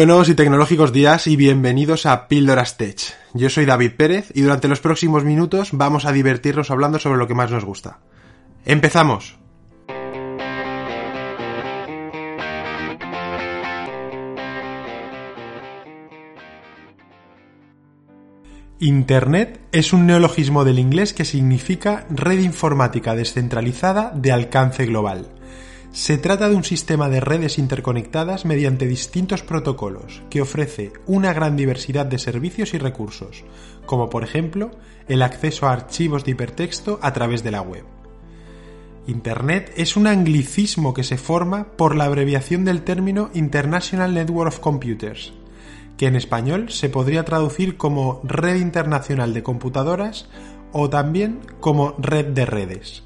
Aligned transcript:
Buenos 0.00 0.30
y 0.30 0.34
tecnológicos 0.34 0.94
días 0.94 1.26
y 1.26 1.36
bienvenidos 1.36 2.06
a 2.06 2.26
Píldoras 2.26 2.78
Tech. 2.78 2.98
Yo 3.34 3.50
soy 3.50 3.66
David 3.66 3.92
Pérez 3.98 4.32
y 4.34 4.40
durante 4.40 4.66
los 4.66 4.80
próximos 4.80 5.24
minutos 5.24 5.72
vamos 5.72 6.06
a 6.06 6.12
divertirnos 6.12 6.70
hablando 6.70 6.98
sobre 6.98 7.18
lo 7.18 7.28
que 7.28 7.34
más 7.34 7.50
nos 7.50 7.66
gusta. 7.66 7.98
¡Empezamos! 8.64 9.36
Internet 18.78 19.60
es 19.70 19.92
un 19.92 20.06
neologismo 20.06 20.64
del 20.64 20.78
inglés 20.78 21.12
que 21.12 21.26
significa 21.26 22.06
red 22.08 22.38
informática 22.38 23.14
descentralizada 23.14 24.12
de 24.14 24.32
alcance 24.32 24.86
global. 24.86 25.39
Se 25.92 26.18
trata 26.18 26.48
de 26.48 26.54
un 26.54 26.62
sistema 26.62 27.08
de 27.08 27.18
redes 27.18 27.58
interconectadas 27.58 28.44
mediante 28.44 28.86
distintos 28.86 29.42
protocolos 29.42 30.22
que 30.30 30.40
ofrece 30.40 30.92
una 31.06 31.32
gran 31.32 31.56
diversidad 31.56 32.06
de 32.06 32.18
servicios 32.18 32.74
y 32.74 32.78
recursos, 32.78 33.44
como 33.86 34.08
por 34.08 34.22
ejemplo 34.22 34.70
el 35.08 35.20
acceso 35.20 35.66
a 35.66 35.72
archivos 35.72 36.24
de 36.24 36.30
hipertexto 36.30 37.00
a 37.02 37.12
través 37.12 37.42
de 37.42 37.50
la 37.50 37.62
web. 37.62 37.84
Internet 39.08 39.72
es 39.76 39.96
un 39.96 40.06
anglicismo 40.06 40.94
que 40.94 41.02
se 41.02 41.18
forma 41.18 41.72
por 41.76 41.96
la 41.96 42.04
abreviación 42.04 42.64
del 42.64 42.82
término 42.82 43.30
International 43.34 44.14
Network 44.14 44.48
of 44.48 44.60
Computers, 44.60 45.32
que 45.96 46.06
en 46.06 46.14
español 46.14 46.70
se 46.70 46.88
podría 46.88 47.24
traducir 47.24 47.76
como 47.76 48.20
Red 48.22 48.56
Internacional 48.56 49.34
de 49.34 49.42
Computadoras 49.42 50.28
o 50.70 50.88
también 50.88 51.40
como 51.58 51.96
Red 51.98 52.26
de 52.26 52.46
Redes. 52.46 53.02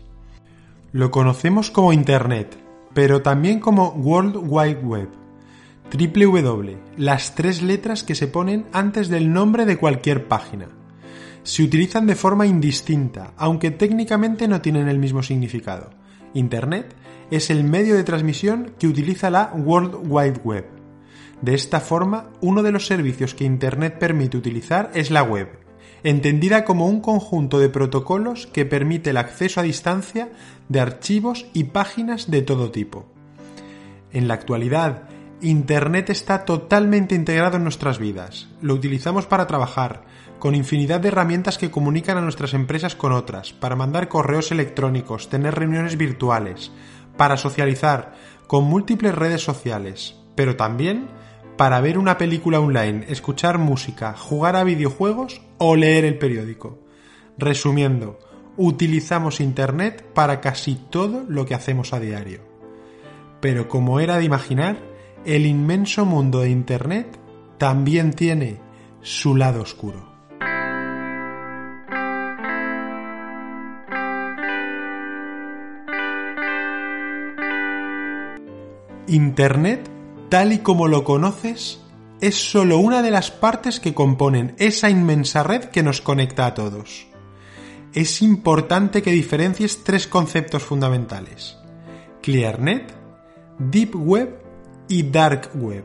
Lo 0.93 1.11
conocemos 1.11 1.71
como 1.71 1.95
Internet, 1.95 2.64
pero 2.95 3.23
también 3.23 3.61
como 3.61 3.91
World 3.91 4.37
Wide 4.37 4.81
Web, 4.83 5.09
www, 5.93 6.77
las 6.97 7.35
tres 7.35 7.63
letras 7.63 8.03
que 8.03 8.15
se 8.15 8.29
ponen 8.29 8.67
antes 8.73 9.09
del 9.09 9.33
nombre 9.33 9.67
de 9.67 9.77
cualquier 9.77 10.27
página. 10.29 10.69
Se 11.43 11.63
utilizan 11.63 12.07
de 12.07 12.15
forma 12.15 12.47
indistinta, 12.47 13.35
aunque 13.37 13.71
técnicamente 13.71 14.49
no 14.49 14.63
tienen 14.63 14.89
el 14.89 14.99
mismo 14.99 15.23
significado. 15.23 15.91
Internet 16.33 16.95
es 17.31 17.51
el 17.51 17.65
medio 17.65 17.97
de 17.97 18.05
transmisión 18.05 18.73
que 18.79 18.87
utiliza 18.87 19.29
la 19.29 19.53
World 19.55 19.97
Wide 20.09 20.41
Web 20.43 20.75
de 21.45 21.55
esta 21.55 21.81
forma, 21.81 22.31
uno 22.41 22.63
de 22.63 22.73
los 22.73 22.87
servicios 22.87 23.35
que 23.35 23.45
Internet 23.45 23.99
permite 23.99 24.39
utilizar 24.39 24.91
es 24.95 25.11
la 25.11 25.23
web, 25.23 25.49
entendida 26.05 26.65
como 26.65 26.87
un 26.87 27.01
conjunto 27.01 27.59
de 27.59 27.71
protocolos 27.71 28.47
que 28.47 28.67
permite 28.67 29.11
el 29.11 29.17
acceso 29.17 29.59
a 29.59 29.65
distancia 29.65 30.31
de 30.69 30.81
archivos 30.81 31.47
y 31.55 31.65
páginas 31.65 32.31
de 32.31 32.43
todo 32.43 32.71
tipo. 32.71 33.07
En 34.13 34.29
la 34.29 34.35
actualidad, 34.35 35.09
Internet 35.41 36.11
está 36.11 36.45
totalmente 36.45 37.15
integrado 37.15 37.57
en 37.57 37.65
nuestras 37.65 37.99
vidas. 37.99 38.49
Lo 38.61 38.75
utilizamos 38.75 39.27
para 39.27 39.47
trabajar, 39.47 40.05
con 40.39 40.55
infinidad 40.55 41.01
de 41.01 41.09
herramientas 41.09 41.57
que 41.57 41.71
comunican 41.71 42.19
a 42.19 42.21
nuestras 42.21 42.53
empresas 42.53 42.95
con 42.95 43.13
otras, 43.13 43.55
para 43.55 43.75
mandar 43.75 44.09
correos 44.09 44.53
electrónicos, 44.53 45.31
tener 45.31 45.55
reuniones 45.55 45.97
virtuales, 45.97 46.71
para 47.17 47.37
socializar, 47.39 48.15
con 48.47 48.65
múltiples 48.65 49.15
redes 49.15 49.43
sociales, 49.43 50.17
pero 50.35 50.57
también 50.57 51.09
para 51.57 51.81
ver 51.81 51.99
una 51.99 52.19
película 52.19 52.61
online, 52.61 53.05
escuchar 53.09 53.59
música, 53.59 54.15
jugar 54.17 54.57
a 54.57 54.65
videojuegos 54.65 55.41
o 55.59 55.77
leer 55.77 56.05
el 56.05 56.19
periódico. 56.19 56.79
Resumiendo, 57.39 58.19
utilizamos 58.57 59.41
Internet 59.41 60.05
para 60.15 60.41
casi 60.41 60.75
todo 60.75 61.25
lo 61.29 61.47
que 61.47 61.55
hacemos 61.55 61.93
a 61.93 62.01
diario. 62.01 62.41
Pero 63.41 63.69
como 63.69 64.01
era 64.01 64.19
de 64.19 64.25
imaginar, 64.25 64.79
el 65.25 65.47
inmenso 65.47 66.05
mundo 66.05 66.41
de 66.41 66.51
Internet 66.51 67.19
también 67.59 68.13
tiene 68.13 68.61
su 69.01 69.37
lado 69.37 69.63
oscuro. 69.63 70.13
Internet 79.07 79.94
tal 80.35 80.53
y 80.53 80.59
como 80.59 80.89
lo 80.89 81.05
conoces, 81.05 81.81
es 82.21 82.35
solo 82.35 82.79
una 82.79 83.03
de 83.03 83.13
las 83.13 83.31
partes 83.31 83.79
que 83.79 83.95
componen 83.95 84.57
esa 84.59 84.91
inmensa 84.91 85.45
red 85.45 85.67
que 85.67 85.85
nos 85.85 86.01
conecta 86.01 86.45
a 86.45 86.55
todos. 86.55 87.07
Es 87.93 88.21
importante 88.21 89.01
que 89.01 89.13
diferencies 89.13 89.85
tres 89.85 90.09
conceptos 90.09 90.65
fundamentales. 90.65 91.57
ClearNet, 92.21 92.93
Deep 93.61 93.95
Web 93.95 94.43
y 94.89 95.05
Dark 95.05 95.51
Web. 95.55 95.85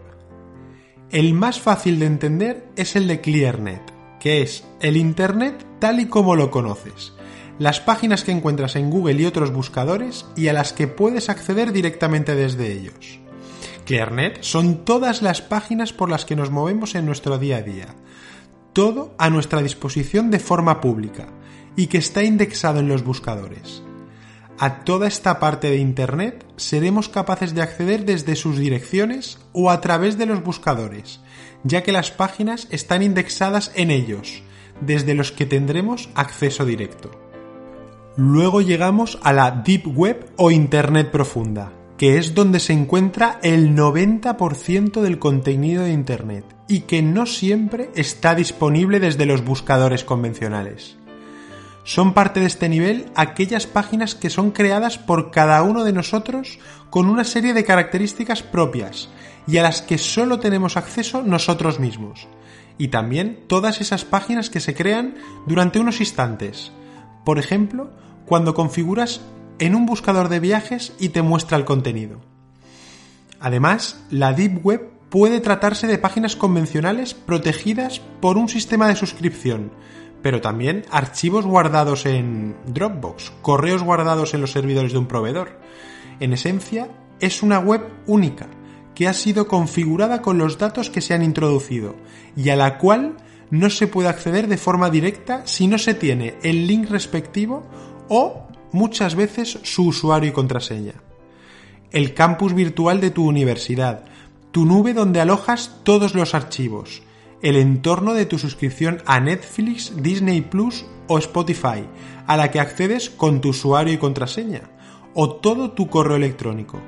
El 1.12 1.36
más 1.36 1.60
fácil 1.60 2.00
de 2.00 2.08
entender 2.08 2.70
es 2.76 2.96
el 2.96 3.08
de 3.08 3.22
ClearNet, 3.22 3.84
que 4.20 4.42
es 4.42 4.64
el 4.80 4.98
Internet 4.98 5.64
tal 5.78 6.00
y 6.00 6.08
como 6.08 6.36
lo 6.36 6.50
conoces, 6.50 7.14
las 7.60 7.82
páginas 7.82 8.24
que 8.24 8.32
encuentras 8.32 8.76
en 8.76 8.90
Google 8.90 9.22
y 9.22 9.28
otros 9.28 9.54
buscadores 9.54 10.26
y 10.36 10.48
a 10.48 10.54
las 10.54 10.74
que 10.74 10.88
puedes 10.88 11.30
acceder 11.30 11.72
directamente 11.72 12.34
desde 12.34 12.74
ellos. 12.74 13.20
ClearNet 13.90 14.44
son 14.44 14.86
todas 14.86 15.24
las 15.24 15.42
páginas 15.42 15.94
por 15.94 16.12
las 16.12 16.24
que 16.24 16.36
nos 16.36 16.52
movemos 16.52 16.94
en 16.94 17.08
nuestro 17.08 17.40
día 17.40 17.58
a 17.58 17.62
día. 17.64 17.88
Todo 18.72 19.16
a 19.18 19.32
nuestra 19.32 19.64
disposición 19.64 20.30
de 20.30 20.38
forma 20.38 20.80
pública 20.80 21.30
y 21.76 21.88
que 21.88 21.98
está 21.98 22.24
indexado 22.24 22.82
en 22.82 22.88
los 22.88 23.04
buscadores. 23.04 23.82
A 24.60 24.82
toda 24.82 25.08
esta 25.08 25.40
parte 25.40 25.72
de 25.72 25.78
Internet 25.78 26.46
seremos 26.56 27.10
capaces 27.10 27.56
de 27.56 27.64
acceder 27.64 28.06
desde 28.06 28.36
sus 28.36 28.60
direcciones 28.60 29.40
o 29.54 29.72
a 29.72 29.82
través 29.82 30.20
de 30.20 30.28
los 30.28 30.44
buscadores, 30.44 31.20
ya 31.64 31.82
que 31.82 31.92
las 31.92 32.12
páginas 32.12 32.68
están 32.70 33.02
indexadas 33.02 33.72
en 33.74 33.90
ellos, 33.90 34.44
desde 34.82 35.16
los 35.16 35.32
que 35.32 35.48
tendremos 35.48 36.12
acceso 36.14 36.64
directo. 36.64 37.10
Luego 38.18 38.62
llegamos 38.62 39.18
a 39.24 39.34
la 39.34 39.50
Deep 39.50 39.88
Web 39.98 40.30
o 40.36 40.52
Internet 40.52 41.10
profunda, 41.10 41.74
que 42.00 42.18
es 42.18 42.34
donde 42.34 42.62
se 42.62 42.72
encuentra 42.72 43.40
el 43.44 43.76
90% 43.76 45.02
del 45.02 45.20
contenido 45.20 45.84
de 45.84 45.92
Internet 45.92 46.46
y 46.70 46.82
que 46.82 47.02
no 47.02 47.26
siempre 47.26 47.90
está 47.94 48.36
disponible 48.36 49.02
desde 49.02 49.26
los 49.26 49.44
buscadores 49.44 50.06
convencionales. 50.06 50.96
Son 51.84 52.14
parte 52.14 52.40
de 52.40 52.46
este 52.46 52.70
nivel 52.70 53.12
aquellas 53.16 53.68
páginas 53.68 54.16
que 54.16 54.30
son 54.30 54.52
creadas 54.52 54.98
por 54.98 55.30
cada 55.30 55.62
uno 55.62 55.84
de 55.84 55.92
nosotros 55.92 56.60
con 56.90 57.10
una 57.10 57.26
serie 57.26 57.54
de 57.54 57.66
características 57.66 58.44
propias 58.44 59.10
y 59.46 59.58
a 59.58 59.64
las 59.64 59.82
que 59.82 59.98
solo 59.98 60.40
tenemos 60.40 60.78
acceso 60.78 61.22
nosotros 61.22 61.82
mismos. 61.82 62.30
Y 62.78 62.88
también 62.88 63.44
todas 63.48 63.82
esas 63.82 64.06
páginas 64.06 64.50
que 64.50 64.62
se 64.62 64.74
crean 64.74 65.16
durante 65.46 65.82
unos 65.82 66.00
instantes. 66.00 66.72
Por 67.26 67.40
ejemplo, 67.40 67.92
cuando 68.26 68.54
configuras 68.54 69.20
en 69.60 69.76
un 69.76 69.86
buscador 69.86 70.30
de 70.30 70.40
viajes 70.40 70.94
y 71.00 71.10
te 71.10 71.22
muestra 71.22 71.58
el 71.58 71.66
contenido. 71.66 72.20
Además, 73.40 74.02
la 74.10 74.34
Deep 74.34 74.66
Web 74.66 74.90
puede 75.10 75.40
tratarse 75.40 75.88
de 75.88 75.98
páginas 75.98 76.36
convencionales 76.36 77.14
protegidas 77.14 78.00
por 78.20 78.38
un 78.38 78.50
sistema 78.50 78.88
de 78.88 78.96
suscripción, 78.96 79.72
pero 80.22 80.42
también 80.42 80.86
archivos 80.92 81.46
guardados 81.46 82.06
en 82.06 82.56
Dropbox, 82.68 83.32
correos 83.42 83.84
guardados 83.84 84.34
en 84.34 84.42
los 84.42 84.52
servidores 84.52 84.92
de 84.92 85.00
un 85.00 85.08
proveedor. 85.08 85.60
En 86.20 86.34
esencia, 86.34 86.90
es 87.20 87.42
una 87.44 87.60
web 87.60 87.82
única, 88.06 88.48
que 88.94 89.08
ha 89.08 89.14
sido 89.14 89.48
configurada 89.48 90.22
con 90.22 90.38
los 90.38 90.58
datos 90.58 90.90
que 90.90 91.02
se 91.02 91.14
han 91.14 91.24
introducido 91.24 91.96
y 92.36 92.50
a 92.50 92.58
la 92.58 92.78
cual 92.78 93.16
no 93.50 93.70
se 93.70 93.88
puede 93.88 94.10
acceder 94.10 94.48
de 94.48 94.58
forma 94.58 94.90
directa 94.90 95.44
si 95.46 95.68
no 95.68 95.78
se 95.78 95.94
tiene 95.94 96.36
el 96.44 96.68
link 96.68 96.90
respectivo 96.90 97.64
o 98.10 98.49
muchas 98.72 99.16
veces 99.16 99.60
su 99.64 99.88
usuario 99.88 100.30
y 100.30 100.34
contraseña. 100.34 100.94
El 101.92 102.14
campus 102.14 102.54
virtual 102.54 103.02
de 103.02 103.12
tu 103.12 103.28
universidad, 103.28 104.04
tu 104.52 104.66
nube 104.66 104.94
donde 104.94 105.22
alojas 105.22 105.78
todos 105.84 106.16
los 106.16 106.36
archivos, 106.36 107.02
el 107.42 107.56
entorno 107.56 108.14
de 108.14 108.26
tu 108.26 108.38
suscripción 108.38 109.02
a 109.06 109.20
Netflix, 109.20 109.94
Disney 110.02 110.42
Plus 110.42 110.86
o 111.08 111.18
Spotify, 111.18 111.86
a 112.28 112.38
la 112.38 112.52
que 112.52 112.60
accedes 112.60 113.10
con 113.10 113.42
tu 113.42 113.50
usuario 113.50 113.94
y 113.94 113.98
contraseña, 113.98 114.70
o 115.14 115.32
todo 115.32 115.72
tu 115.72 115.88
correo 115.88 116.18
electrónico. 116.18 116.80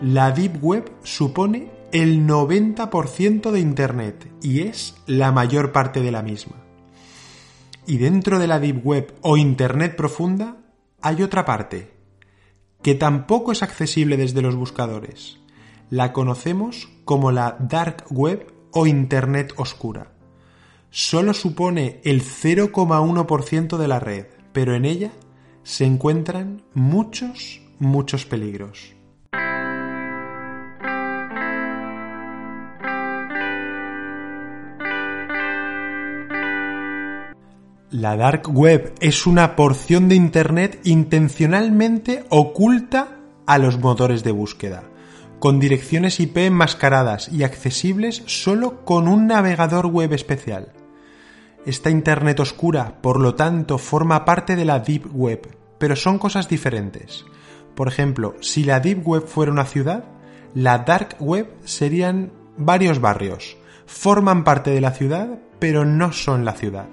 La 0.00 0.30
Deep 0.30 0.62
Web 0.62 0.92
supone 1.02 1.70
el 1.92 2.26
90% 2.26 3.50
de 3.50 3.60
Internet 3.60 4.30
y 4.42 4.60
es 4.60 4.94
la 5.06 5.30
mayor 5.30 5.72
parte 5.72 6.00
de 6.00 6.10
la 6.10 6.22
misma. 6.22 6.56
Y 7.86 7.98
dentro 7.98 8.38
de 8.38 8.46
la 8.46 8.58
Deep 8.58 8.86
Web 8.86 9.14
o 9.22 9.36
Internet 9.36 9.96
profunda 9.96 10.56
hay 11.02 11.22
otra 11.22 11.44
parte, 11.44 11.90
que 12.82 12.94
tampoco 12.94 13.52
es 13.52 13.62
accesible 13.62 14.16
desde 14.16 14.42
los 14.42 14.56
buscadores. 14.56 15.38
La 15.90 16.12
conocemos 16.12 16.88
como 17.04 17.32
la 17.32 17.56
Dark 17.58 18.04
Web 18.10 18.52
o 18.70 18.86
Internet 18.86 19.52
Oscura. 19.56 20.12
Solo 20.90 21.34
supone 21.34 22.00
el 22.04 22.22
0,1% 22.22 23.76
de 23.76 23.88
la 23.88 24.00
red, 24.00 24.26
pero 24.52 24.74
en 24.74 24.84
ella 24.84 25.12
se 25.62 25.84
encuentran 25.84 26.62
muchos, 26.74 27.62
muchos 27.78 28.26
peligros. 28.26 28.94
La 37.92 38.16
dark 38.16 38.48
web 38.48 38.94
es 39.00 39.26
una 39.26 39.54
porción 39.54 40.08
de 40.08 40.14
Internet 40.14 40.80
intencionalmente 40.82 42.24
oculta 42.30 43.18
a 43.44 43.58
los 43.58 43.78
motores 43.78 44.24
de 44.24 44.30
búsqueda, 44.30 44.84
con 45.38 45.60
direcciones 45.60 46.18
IP 46.18 46.38
enmascaradas 46.38 47.28
y 47.30 47.42
accesibles 47.42 48.22
solo 48.24 48.86
con 48.86 49.08
un 49.08 49.26
navegador 49.26 49.88
web 49.88 50.14
especial. 50.14 50.72
Esta 51.66 51.90
Internet 51.90 52.40
oscura, 52.40 53.02
por 53.02 53.20
lo 53.20 53.34
tanto, 53.34 53.76
forma 53.76 54.24
parte 54.24 54.56
de 54.56 54.64
la 54.64 54.78
Deep 54.78 55.14
Web, 55.14 55.54
pero 55.76 55.94
son 55.94 56.18
cosas 56.18 56.48
diferentes. 56.48 57.26
Por 57.74 57.88
ejemplo, 57.88 58.36
si 58.40 58.64
la 58.64 58.80
Deep 58.80 59.06
Web 59.06 59.26
fuera 59.26 59.52
una 59.52 59.66
ciudad, 59.66 60.04
la 60.54 60.78
Dark 60.78 61.16
Web 61.20 61.50
serían 61.64 62.32
varios 62.56 63.02
barrios. 63.02 63.58
Forman 63.84 64.44
parte 64.44 64.70
de 64.70 64.80
la 64.80 64.92
ciudad, 64.92 65.40
pero 65.58 65.84
no 65.84 66.14
son 66.14 66.46
la 66.46 66.54
ciudad. 66.54 66.86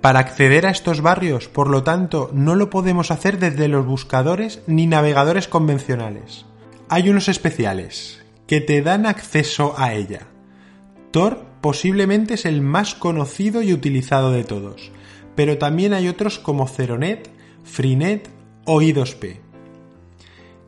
Para 0.00 0.20
acceder 0.20 0.66
a 0.66 0.70
estos 0.70 1.02
barrios, 1.02 1.48
por 1.48 1.68
lo 1.68 1.82
tanto, 1.82 2.30
no 2.32 2.54
lo 2.54 2.70
podemos 2.70 3.10
hacer 3.10 3.38
desde 3.38 3.68
los 3.68 3.84
buscadores 3.84 4.62
ni 4.66 4.86
navegadores 4.86 5.46
convencionales. 5.46 6.46
Hay 6.88 7.10
unos 7.10 7.28
especiales 7.28 8.24
que 8.46 8.62
te 8.62 8.80
dan 8.80 9.04
acceso 9.04 9.74
a 9.76 9.92
ella. 9.92 10.26
Tor 11.10 11.44
posiblemente 11.60 12.34
es 12.34 12.46
el 12.46 12.62
más 12.62 12.94
conocido 12.94 13.62
y 13.62 13.74
utilizado 13.74 14.32
de 14.32 14.44
todos, 14.44 14.90
pero 15.36 15.58
también 15.58 15.92
hay 15.92 16.08
otros 16.08 16.38
como 16.38 16.66
Ceronet, 16.66 17.30
Freenet 17.64 18.28
o 18.64 18.80
I2P. 18.80 19.38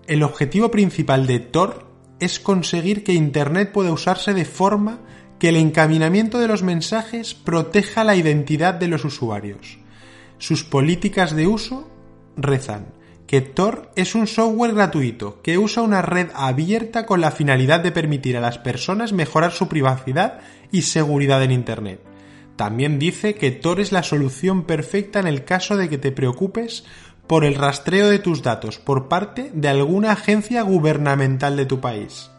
El 0.07 0.23
objetivo 0.25 0.71
principal 0.71 1.27
de 1.27 1.41
Tor 1.41 1.87
es 2.21 2.39
conseguir 2.39 3.03
que 3.03 3.15
Internet 3.15 3.73
pueda 3.73 3.93
usarse 3.93 4.35
de 4.35 4.45
forma 4.45 5.01
que 5.43 5.49
el 5.49 5.57
encaminamiento 5.57 6.39
de 6.39 6.47
los 6.47 6.63
mensajes 6.63 7.35
proteja 7.35 8.05
la 8.05 8.15
identidad 8.15 8.75
de 8.75 8.87
los 8.87 9.05
usuarios. 9.05 9.81
Sus 10.39 10.63
políticas 10.63 11.35
de 11.35 11.49
uso 11.49 11.91
rezan 12.37 12.87
que 13.27 13.41
Tor 13.41 13.91
es 13.97 14.15
un 14.15 14.29
software 14.29 14.73
gratuito 14.73 15.43
que 15.43 15.59
usa 15.59 15.83
una 15.83 16.01
red 16.01 16.29
abierta 16.37 17.07
con 17.07 17.21
la 17.21 17.33
finalidad 17.33 17.81
de 17.81 17.91
permitir 17.91 18.37
a 18.37 18.41
las 18.41 18.59
personas 18.59 19.13
mejorar 19.13 19.51
su 19.51 19.67
privacidad 19.67 20.39
y 20.71 20.83
seguridad 20.83 21.43
en 21.43 21.51
Internet. 21.51 22.01
También 22.55 23.01
dice 23.01 23.35
que 23.35 23.51
Tor 23.51 23.81
es 23.81 23.91
la 23.91 24.05
solución 24.05 24.63
perfecta 24.63 25.19
en 25.19 25.27
el 25.27 25.45
caso 25.45 25.77
de 25.77 25.89
que 25.89 25.99
te 25.99 26.13
preocupes 26.13 26.85
por 27.27 27.45
el 27.45 27.57
rastreo 27.57 28.09
de 28.09 28.21
tus 28.21 28.45
datos 28.45 28.79
por 28.79 29.09
parte 29.09 29.51
de 29.53 29.67
alguna 29.67 30.13
agencia 30.13 30.63
gubernamental 30.63 31.57
de 31.57 31.67
tu 31.67 31.81
país. 31.81 32.31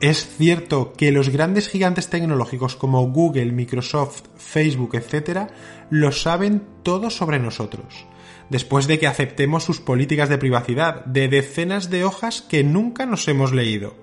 Es 0.00 0.26
cierto 0.26 0.92
que 0.92 1.12
los 1.12 1.30
grandes 1.30 1.68
gigantes 1.68 2.08
tecnológicos 2.08 2.76
como 2.76 3.06
Google, 3.10 3.52
Microsoft, 3.52 4.22
Facebook, 4.36 4.96
etc., 4.96 5.50
lo 5.90 6.12
saben 6.12 6.62
todo 6.82 7.10
sobre 7.10 7.38
nosotros, 7.38 8.06
después 8.50 8.86
de 8.86 8.98
que 8.98 9.06
aceptemos 9.06 9.64
sus 9.64 9.80
políticas 9.80 10.28
de 10.28 10.38
privacidad 10.38 11.04
de 11.04 11.28
decenas 11.28 11.90
de 11.90 12.04
hojas 12.04 12.42
que 12.42 12.64
nunca 12.64 13.06
nos 13.06 13.26
hemos 13.28 13.52
leído. 13.52 13.94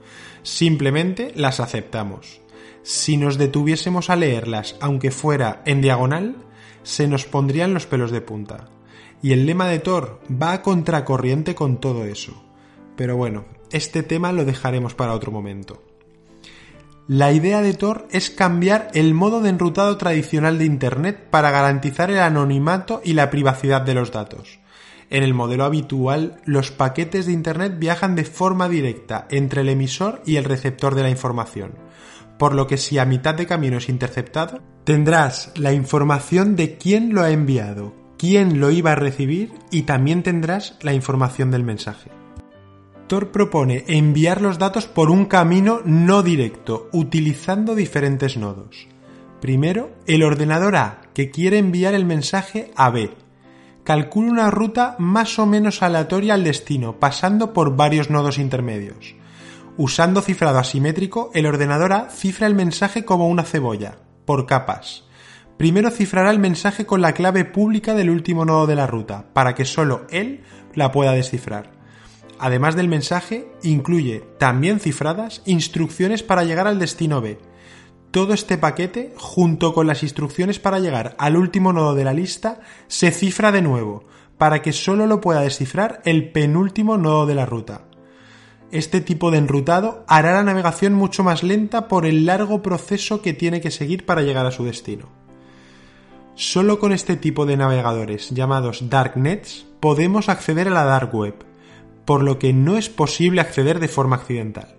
Simplemente 0.43 1.33
las 1.35 1.59
aceptamos. 1.59 2.41
Si 2.83 3.17
nos 3.17 3.37
detuviésemos 3.37 4.09
a 4.09 4.15
leerlas, 4.15 4.77
aunque 4.79 5.11
fuera 5.11 5.61
en 5.65 5.81
diagonal, 5.81 6.37
se 6.83 7.07
nos 7.07 7.25
pondrían 7.25 7.73
los 7.75 7.85
pelos 7.85 8.11
de 8.11 8.21
punta. 8.21 8.69
Y 9.21 9.33
el 9.33 9.45
lema 9.45 9.67
de 9.67 9.77
Thor 9.77 10.19
va 10.31 10.53
a 10.53 10.61
contracorriente 10.63 11.53
con 11.53 11.79
todo 11.79 12.05
eso. 12.05 12.43
Pero 12.95 13.17
bueno, 13.17 13.45
este 13.71 14.03
tema 14.03 14.31
lo 14.31 14.45
dejaremos 14.45 14.93
para 14.93 15.13
otro 15.13 15.31
momento. 15.31 15.81
La 17.07 17.33
idea 17.33 17.61
de 17.61 17.73
Tor 17.73 18.07
es 18.11 18.29
cambiar 18.29 18.89
el 18.93 19.13
modo 19.13 19.41
de 19.41 19.49
enrutado 19.49 19.97
tradicional 19.97 20.57
de 20.57 20.65
Internet 20.65 21.27
para 21.29 21.51
garantizar 21.51 22.09
el 22.09 22.19
anonimato 22.19 23.01
y 23.03 23.13
la 23.13 23.29
privacidad 23.29 23.81
de 23.81 23.93
los 23.93 24.11
datos. 24.11 24.59
En 25.09 25.23
el 25.23 25.33
modelo 25.33 25.65
habitual, 25.65 26.39
los 26.45 26.71
paquetes 26.71 27.25
de 27.25 27.33
Internet 27.33 27.75
viajan 27.77 28.15
de 28.15 28.23
forma 28.23 28.69
directa 28.69 29.27
entre 29.29 29.61
el 29.61 29.69
emisor 29.69 30.21
y 30.25 30.37
el 30.37 30.45
receptor 30.45 30.95
de 30.95 31.03
la 31.03 31.09
información, 31.09 31.73
por 32.39 32.55
lo 32.55 32.65
que 32.65 32.77
si 32.77 32.97
a 32.97 33.05
mitad 33.05 33.35
de 33.35 33.45
camino 33.45 33.79
es 33.79 33.89
interceptado, 33.89 34.61
tendrás 34.85 35.51
la 35.57 35.73
información 35.73 36.55
de 36.55 36.77
quién 36.77 37.13
lo 37.13 37.23
ha 37.23 37.31
enviado, 37.31 37.93
quién 38.17 38.61
lo 38.61 38.71
iba 38.71 38.93
a 38.93 38.95
recibir 38.95 39.51
y 39.69 39.81
también 39.81 40.23
tendrás 40.23 40.77
la 40.81 40.93
información 40.93 41.51
del 41.51 41.63
mensaje. 41.63 42.20
Tor 43.11 43.33
propone 43.33 43.83
enviar 43.87 44.41
los 44.41 44.57
datos 44.57 44.87
por 44.87 45.09
un 45.09 45.25
camino 45.25 45.81
no 45.83 46.23
directo, 46.23 46.87
utilizando 46.93 47.75
diferentes 47.75 48.37
nodos. 48.37 48.87
Primero, 49.41 49.89
el 50.07 50.23
ordenador 50.23 50.77
A, 50.77 51.01
que 51.13 51.29
quiere 51.29 51.57
enviar 51.57 51.93
el 51.93 52.05
mensaje 52.05 52.71
a 52.73 52.89
B. 52.89 53.11
Calcula 53.83 54.31
una 54.31 54.49
ruta 54.49 54.95
más 54.97 55.39
o 55.39 55.45
menos 55.45 55.83
aleatoria 55.83 56.35
al 56.35 56.45
destino, 56.45 57.01
pasando 57.01 57.51
por 57.51 57.75
varios 57.75 58.09
nodos 58.09 58.37
intermedios. 58.37 59.13
Usando 59.75 60.21
cifrado 60.21 60.59
asimétrico, 60.59 61.31
el 61.33 61.47
ordenador 61.47 61.91
A 61.91 62.09
cifra 62.11 62.47
el 62.47 62.55
mensaje 62.55 63.03
como 63.03 63.27
una 63.27 63.43
cebolla, 63.43 63.97
por 64.23 64.45
capas 64.45 65.03
Primero 65.57 65.91
cifrará 65.91 66.31
el 66.31 66.39
mensaje 66.39 66.85
con 66.85 67.01
la 67.01 67.11
clave 67.11 67.43
pública 67.43 67.93
del 67.93 68.09
último 68.09 68.45
nodo 68.45 68.67
de 68.67 68.75
la 68.77 68.87
ruta, 68.87 69.25
para 69.33 69.53
que 69.53 69.65
solo 69.65 70.07
él 70.11 70.45
la 70.75 70.93
pueda 70.93 71.11
descifrar. 71.11 71.80
Además 72.43 72.75
del 72.75 72.87
mensaje, 72.87 73.51
incluye, 73.61 74.23
también 74.39 74.79
cifradas, 74.79 75.43
instrucciones 75.45 76.23
para 76.23 76.43
llegar 76.43 76.65
al 76.65 76.79
destino 76.79 77.21
B. 77.21 77.37
Todo 78.09 78.33
este 78.33 78.57
paquete, 78.57 79.13
junto 79.15 79.75
con 79.75 79.85
las 79.85 80.01
instrucciones 80.01 80.57
para 80.57 80.79
llegar 80.79 81.15
al 81.19 81.37
último 81.37 81.71
nodo 81.71 81.93
de 81.93 82.03
la 82.03 82.13
lista, 82.13 82.59
se 82.87 83.11
cifra 83.11 83.51
de 83.51 83.61
nuevo, 83.61 84.05
para 84.39 84.63
que 84.63 84.73
solo 84.73 85.05
lo 85.05 85.21
pueda 85.21 85.41
descifrar 85.41 86.01
el 86.03 86.31
penúltimo 86.31 86.97
nodo 86.97 87.27
de 87.27 87.35
la 87.35 87.45
ruta. 87.45 87.85
Este 88.71 89.01
tipo 89.01 89.29
de 89.29 89.37
enrutado 89.37 90.03
hará 90.07 90.33
la 90.33 90.43
navegación 90.43 90.95
mucho 90.95 91.23
más 91.23 91.43
lenta 91.43 91.87
por 91.87 92.07
el 92.07 92.25
largo 92.25 92.63
proceso 92.63 93.21
que 93.21 93.33
tiene 93.33 93.61
que 93.61 93.69
seguir 93.69 94.03
para 94.03 94.23
llegar 94.23 94.47
a 94.47 94.51
su 94.51 94.63
destino. 94.63 95.09
Solo 96.33 96.79
con 96.79 96.91
este 96.91 97.17
tipo 97.17 97.45
de 97.45 97.55
navegadores 97.55 98.31
llamados 98.31 98.89
darknets 98.89 99.67
podemos 99.79 100.27
acceder 100.27 100.69
a 100.69 100.71
la 100.71 100.85
dark 100.85 101.13
web, 101.13 101.50
por 102.05 102.23
lo 102.23 102.39
que 102.39 102.53
no 102.53 102.77
es 102.77 102.89
posible 102.89 103.41
acceder 103.41 103.79
de 103.79 103.87
forma 103.87 104.17
accidental. 104.17 104.75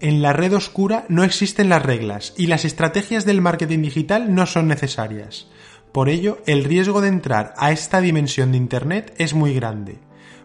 En 0.00 0.20
la 0.20 0.32
red 0.32 0.52
oscura 0.54 1.04
no 1.08 1.22
existen 1.22 1.68
las 1.68 1.82
reglas 1.82 2.34
y 2.36 2.48
las 2.48 2.64
estrategias 2.64 3.24
del 3.24 3.40
marketing 3.40 3.82
digital 3.82 4.34
no 4.34 4.46
son 4.46 4.66
necesarias. 4.66 5.48
Por 5.92 6.08
ello, 6.08 6.38
el 6.46 6.64
riesgo 6.64 7.00
de 7.00 7.08
entrar 7.08 7.54
a 7.56 7.70
esta 7.70 8.00
dimensión 8.00 8.50
de 8.50 8.58
Internet 8.58 9.14
es 9.18 9.34
muy 9.34 9.54
grande. 9.54 9.98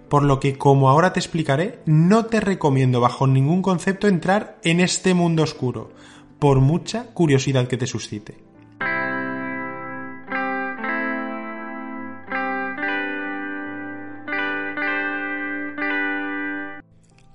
Por 0.10 0.24
lo 0.24 0.40
que, 0.40 0.58
como 0.58 0.90
ahora 0.90 1.12
te 1.12 1.20
explicaré, 1.20 1.80
no 1.86 2.26
te 2.26 2.40
recomiendo 2.40 3.02
bajo 3.02 3.28
ningún 3.28 3.62
concepto 3.62 4.08
entrar 4.08 4.60
en 4.64 4.80
este 4.80 5.14
mundo 5.14 5.44
oscuro, 5.44 5.92
por 6.38 6.60
mucha 6.60 7.08
curiosidad 7.14 7.68
que 7.68 7.78
te 7.78 7.88
suscite. 7.88 8.47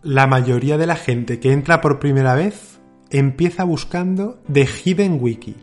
La 0.03 0.27
mayoría 0.27 0.79
de 0.79 0.87
la 0.89 0.97
gente 0.97 1.39
que 1.39 1.53
entra 1.53 1.81
por 1.81 2.01
primera 2.01 2.35
vez 2.35 2.81
empieza 3.11 3.63
buscando 3.63 4.43
The 4.53 4.67
Hidden 4.67 5.19
Wiki 5.21 5.55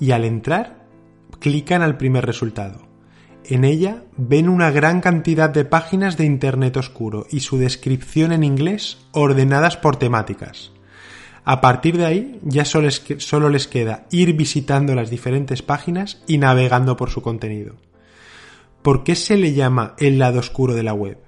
y 0.00 0.12
al 0.12 0.24
entrar 0.24 0.86
clican 1.38 1.82
al 1.82 1.98
primer 1.98 2.24
resultado. 2.24 2.88
En 3.44 3.64
ella 3.64 4.04
ven 4.16 4.48
una 4.48 4.70
gran 4.70 5.02
cantidad 5.02 5.50
de 5.50 5.66
páginas 5.66 6.16
de 6.16 6.24
Internet 6.24 6.78
oscuro 6.78 7.26
y 7.30 7.40
su 7.40 7.58
descripción 7.58 8.32
en 8.32 8.42
inglés 8.42 9.06
ordenadas 9.12 9.76
por 9.76 9.96
temáticas. 9.96 10.72
A 11.44 11.60
partir 11.60 11.98
de 11.98 12.06
ahí 12.06 12.40
ya 12.44 12.64
solo, 12.64 12.90
solo 12.90 13.50
les 13.50 13.68
queda 13.68 14.06
ir 14.10 14.32
visitando 14.32 14.94
las 14.94 15.10
diferentes 15.10 15.60
páginas 15.60 16.22
y 16.26 16.38
navegando 16.38 16.96
por 16.96 17.10
su 17.10 17.20
contenido. 17.20 17.76
¿Por 18.80 19.04
qué 19.04 19.14
se 19.14 19.36
le 19.36 19.52
llama 19.52 19.94
el 19.98 20.18
lado 20.18 20.40
oscuro 20.40 20.74
de 20.74 20.84
la 20.84 20.94
web? 20.94 21.18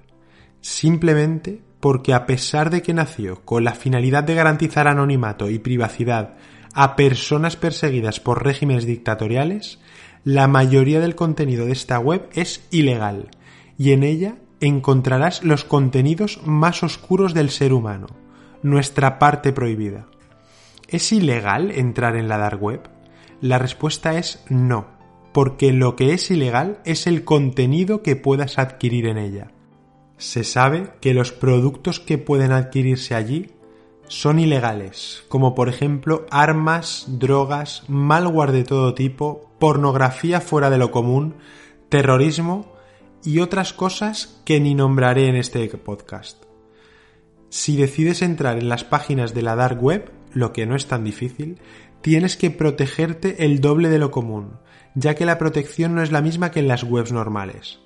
Simplemente 0.59 1.61
porque 1.81 2.13
a 2.13 2.25
pesar 2.25 2.69
de 2.69 2.81
que 2.81 2.93
nació 2.93 3.43
con 3.43 3.63
la 3.63 3.73
finalidad 3.73 4.23
de 4.23 4.35
garantizar 4.35 4.87
anonimato 4.87 5.49
y 5.49 5.59
privacidad 5.59 6.35
a 6.73 6.95
personas 6.95 7.57
perseguidas 7.57 8.19
por 8.19 8.45
regímenes 8.45 8.85
dictatoriales, 8.85 9.79
la 10.23 10.47
mayoría 10.47 10.99
del 10.99 11.15
contenido 11.15 11.65
de 11.65 11.73
esta 11.73 11.99
web 11.99 12.29
es 12.33 12.65
ilegal 12.71 13.31
y 13.77 13.91
en 13.91 14.03
ella 14.03 14.35
encontrarás 14.61 15.43
los 15.43 15.65
contenidos 15.65 16.39
más 16.45 16.83
oscuros 16.83 17.33
del 17.33 17.49
ser 17.49 17.73
humano, 17.73 18.07
nuestra 18.61 19.17
parte 19.17 19.51
prohibida. 19.51 20.05
¿Es 20.87 21.11
ilegal 21.11 21.71
entrar 21.71 22.15
en 22.15 22.27
la 22.27 22.37
dark 22.37 22.61
web? 22.61 22.89
La 23.41 23.57
respuesta 23.57 24.17
es 24.19 24.43
no, 24.49 24.85
porque 25.33 25.73
lo 25.73 25.95
que 25.95 26.13
es 26.13 26.29
ilegal 26.29 26.79
es 26.85 27.07
el 27.07 27.23
contenido 27.23 28.03
que 28.03 28.15
puedas 28.15 28.59
adquirir 28.59 29.07
en 29.07 29.17
ella 29.17 29.51
se 30.21 30.43
sabe 30.43 30.91
que 31.01 31.15
los 31.15 31.31
productos 31.31 31.99
que 31.99 32.19
pueden 32.19 32.51
adquirirse 32.51 33.15
allí 33.15 33.49
son 34.07 34.37
ilegales, 34.37 35.23
como 35.29 35.55
por 35.55 35.67
ejemplo 35.67 36.27
armas, 36.29 37.05
drogas, 37.07 37.83
malware 37.87 38.51
de 38.51 38.63
todo 38.63 38.93
tipo, 38.93 39.51
pornografía 39.57 40.39
fuera 40.39 40.69
de 40.69 40.77
lo 40.77 40.91
común, 40.91 41.37
terrorismo 41.89 42.71
y 43.23 43.39
otras 43.39 43.73
cosas 43.73 44.39
que 44.45 44.59
ni 44.59 44.75
nombraré 44.75 45.27
en 45.27 45.35
este 45.35 45.67
podcast. 45.69 46.43
Si 47.49 47.75
decides 47.75 48.21
entrar 48.21 48.59
en 48.59 48.69
las 48.69 48.83
páginas 48.83 49.33
de 49.33 49.41
la 49.41 49.55
dark 49.55 49.81
web, 49.81 50.11
lo 50.33 50.53
que 50.53 50.67
no 50.67 50.75
es 50.75 50.85
tan 50.85 51.03
difícil, 51.03 51.59
tienes 52.01 52.37
que 52.37 52.51
protegerte 52.51 53.43
el 53.43 53.59
doble 53.59 53.89
de 53.89 53.97
lo 53.97 54.11
común, 54.11 54.59
ya 54.93 55.15
que 55.15 55.25
la 55.25 55.39
protección 55.39 55.95
no 55.95 56.03
es 56.03 56.11
la 56.11 56.21
misma 56.21 56.51
que 56.51 56.59
en 56.59 56.67
las 56.67 56.83
webs 56.83 57.11
normales. 57.11 57.79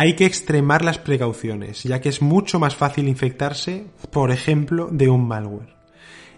Hay 0.00 0.14
que 0.14 0.24
extremar 0.24 0.82
las 0.82 0.96
precauciones, 0.96 1.82
ya 1.82 2.00
que 2.00 2.08
es 2.08 2.22
mucho 2.22 2.58
más 2.58 2.74
fácil 2.74 3.06
infectarse, 3.06 3.84
por 4.10 4.30
ejemplo, 4.30 4.88
de 4.90 5.10
un 5.10 5.28
malware. 5.28 5.74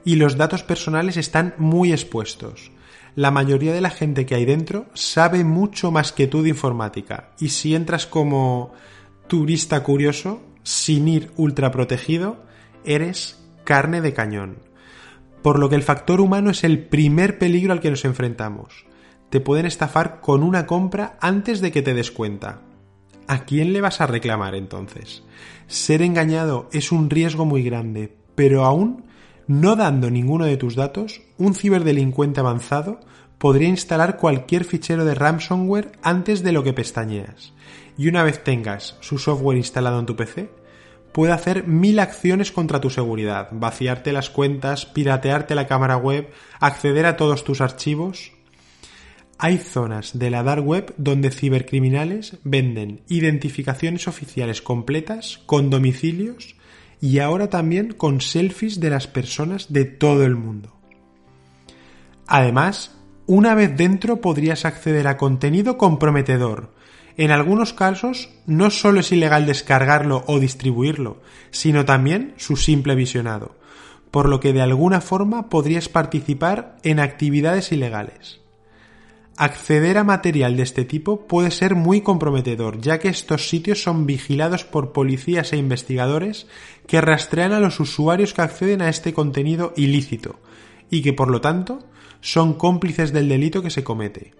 Y 0.04 0.16
los 0.16 0.36
datos 0.36 0.64
personales 0.64 1.16
están 1.16 1.54
muy 1.58 1.92
expuestos. 1.92 2.72
La 3.14 3.30
mayoría 3.30 3.72
de 3.72 3.80
la 3.80 3.90
gente 3.90 4.26
que 4.26 4.34
hay 4.34 4.46
dentro 4.46 4.86
sabe 4.94 5.44
mucho 5.44 5.92
más 5.92 6.10
que 6.10 6.26
tú 6.26 6.42
de 6.42 6.48
informática, 6.48 7.28
y 7.38 7.50
si 7.50 7.76
entras 7.76 8.04
como 8.04 8.72
turista 9.28 9.84
curioso, 9.84 10.42
sin 10.64 11.06
ir 11.06 11.30
ultra 11.36 11.70
protegido, 11.70 12.42
eres 12.84 13.44
carne 13.62 14.00
de 14.00 14.12
cañón. 14.12 14.56
Por 15.40 15.60
lo 15.60 15.68
que 15.68 15.76
el 15.76 15.84
factor 15.84 16.20
humano 16.20 16.50
es 16.50 16.64
el 16.64 16.80
primer 16.80 17.38
peligro 17.38 17.72
al 17.72 17.78
que 17.78 17.90
nos 17.90 18.04
enfrentamos. 18.04 18.86
Te 19.30 19.38
pueden 19.38 19.66
estafar 19.66 20.20
con 20.20 20.42
una 20.42 20.66
compra 20.66 21.16
antes 21.20 21.60
de 21.60 21.70
que 21.70 21.82
te 21.82 21.94
des 21.94 22.10
cuenta. 22.10 22.62
¿A 23.26 23.44
quién 23.44 23.72
le 23.72 23.80
vas 23.80 24.00
a 24.00 24.06
reclamar 24.06 24.54
entonces? 24.54 25.22
Ser 25.66 26.02
engañado 26.02 26.68
es 26.72 26.92
un 26.92 27.10
riesgo 27.10 27.44
muy 27.44 27.62
grande, 27.62 28.14
pero 28.34 28.64
aún 28.64 29.04
no 29.46 29.76
dando 29.76 30.10
ninguno 30.10 30.44
de 30.44 30.56
tus 30.56 30.76
datos, 30.76 31.22
un 31.38 31.54
ciberdelincuente 31.54 32.40
avanzado 32.40 33.00
podría 33.38 33.68
instalar 33.68 34.18
cualquier 34.18 34.64
fichero 34.64 35.04
de 35.04 35.14
ransomware 35.14 35.92
antes 36.02 36.42
de 36.42 36.52
lo 36.52 36.62
que 36.62 36.72
pestañeas. 36.72 37.52
Y 37.98 38.08
una 38.08 38.22
vez 38.22 38.44
tengas 38.44 38.96
su 39.00 39.18
software 39.18 39.56
instalado 39.56 39.98
en 39.98 40.06
tu 40.06 40.14
PC, 40.14 40.48
puede 41.12 41.32
hacer 41.32 41.66
mil 41.66 41.98
acciones 41.98 42.52
contra 42.52 42.80
tu 42.80 42.88
seguridad, 42.88 43.48
vaciarte 43.50 44.12
las 44.12 44.30
cuentas, 44.30 44.86
piratearte 44.86 45.54
la 45.54 45.66
cámara 45.66 45.96
web, 45.96 46.30
acceder 46.60 47.04
a 47.06 47.16
todos 47.16 47.44
tus 47.44 47.60
archivos. 47.60 48.32
Hay 49.44 49.58
zonas 49.58 50.16
de 50.20 50.30
la 50.30 50.44
dark 50.44 50.64
web 50.64 50.94
donde 50.98 51.32
cibercriminales 51.32 52.36
venden 52.44 53.00
identificaciones 53.08 54.06
oficiales 54.06 54.62
completas 54.62 55.40
con 55.46 55.68
domicilios 55.68 56.54
y 57.00 57.18
ahora 57.18 57.50
también 57.50 57.92
con 57.92 58.20
selfies 58.20 58.78
de 58.78 58.90
las 58.90 59.08
personas 59.08 59.72
de 59.72 59.84
todo 59.84 60.24
el 60.24 60.36
mundo. 60.36 60.76
Además, 62.28 62.96
una 63.26 63.56
vez 63.56 63.76
dentro 63.76 64.20
podrías 64.20 64.64
acceder 64.64 65.08
a 65.08 65.16
contenido 65.16 65.76
comprometedor, 65.76 66.72
en 67.16 67.32
algunos 67.32 67.72
casos, 67.72 68.30
no 68.46 68.70
solo 68.70 69.00
es 69.00 69.10
ilegal 69.10 69.44
descargarlo 69.44 70.22
o 70.28 70.38
distribuirlo, 70.38 71.20
sino 71.50 71.84
también 71.84 72.32
su 72.36 72.54
simple 72.54 72.94
visionado, 72.94 73.56
por 74.12 74.28
lo 74.28 74.38
que 74.38 74.52
de 74.52 74.62
alguna 74.62 75.00
forma 75.00 75.48
podrías 75.48 75.88
participar 75.88 76.76
en 76.84 77.00
actividades 77.00 77.72
ilegales. 77.72 78.41
Acceder 79.36 79.96
a 79.96 80.04
material 80.04 80.56
de 80.56 80.62
este 80.62 80.84
tipo 80.84 81.26
puede 81.26 81.50
ser 81.50 81.74
muy 81.74 82.02
comprometedor, 82.02 82.80
ya 82.80 82.98
que 82.98 83.08
estos 83.08 83.48
sitios 83.48 83.82
son 83.82 84.06
vigilados 84.06 84.64
por 84.64 84.92
policías 84.92 85.52
e 85.52 85.56
investigadores 85.56 86.46
que 86.86 87.00
rastrean 87.00 87.52
a 87.52 87.60
los 87.60 87.80
usuarios 87.80 88.34
que 88.34 88.42
acceden 88.42 88.82
a 88.82 88.90
este 88.90 89.14
contenido 89.14 89.72
ilícito 89.76 90.38
y 90.90 91.02
que 91.02 91.14
por 91.14 91.30
lo 91.30 91.40
tanto 91.40 91.78
son 92.20 92.54
cómplices 92.54 93.12
del 93.12 93.28
delito 93.28 93.62
que 93.62 93.70
se 93.70 93.82
comete. 93.82 94.34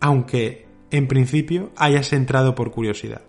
Aunque 0.00 0.66
en 0.90 1.08
principio, 1.08 1.70
hayas 1.76 2.12
entrado 2.12 2.54
por 2.54 2.70
curiosidad. 2.70 3.22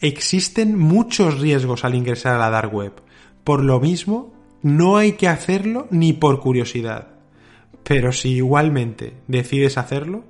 Existen 0.00 0.78
muchos 0.78 1.40
riesgos 1.40 1.84
al 1.84 1.94
ingresar 1.94 2.34
a 2.34 2.38
la 2.38 2.50
dark 2.50 2.72
web. 2.72 2.92
Por 3.42 3.64
lo 3.64 3.80
mismo, 3.80 4.32
no 4.62 4.96
hay 4.96 5.12
que 5.12 5.28
hacerlo 5.28 5.88
ni 5.90 6.12
por 6.12 6.40
curiosidad. 6.40 7.17
Pero 7.88 8.12
si 8.12 8.34
igualmente 8.34 9.14
decides 9.28 9.78
hacerlo, 9.78 10.22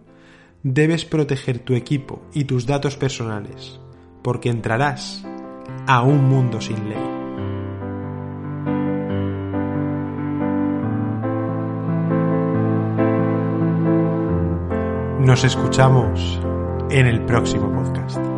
debes 0.63 1.05
proteger 1.05 1.59
tu 1.59 1.75
equipo 1.75 2.23
y 2.33 2.45
tus 2.45 2.67
datos 2.67 2.97
personales, 2.97 3.81
porque 4.23 4.49
entrarás 4.49 5.27
a 5.89 6.03
un 6.03 6.25
mundo 6.29 6.61
sin 6.61 6.89
ley. 6.89 6.99
Nos 15.27 15.43
escuchamos 15.43 16.41
en 16.91 17.07
el 17.09 17.25
próximo 17.25 17.73
podcast. 17.73 18.38